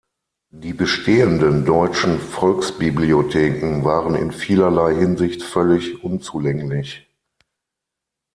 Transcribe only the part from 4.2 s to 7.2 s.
vielerlei Hinsicht völlig unzulänglich.